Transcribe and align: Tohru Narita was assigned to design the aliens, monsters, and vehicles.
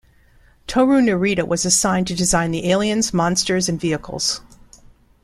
Tohru 0.67 0.99
Narita 1.03 1.47
was 1.47 1.63
assigned 1.63 2.07
to 2.07 2.15
design 2.15 2.49
the 2.49 2.71
aliens, 2.71 3.13
monsters, 3.13 3.69
and 3.69 3.79
vehicles. 3.79 4.41